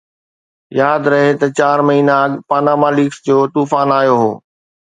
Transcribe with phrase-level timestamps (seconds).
[0.79, 4.31] ياد رهي ته ٽي چار مهينا اڳ پاناما ليڪس جو طوفان آيو هو